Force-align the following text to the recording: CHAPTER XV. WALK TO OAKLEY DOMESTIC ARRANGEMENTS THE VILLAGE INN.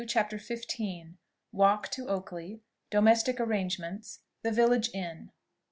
CHAPTER 0.07 0.39
XV. 0.39 1.13
WALK 1.51 1.89
TO 1.89 2.07
OAKLEY 2.07 2.63
DOMESTIC 2.89 3.39
ARRANGEMENTS 3.39 4.21
THE 4.41 4.51
VILLAGE 4.51 4.89
INN. 4.95 5.29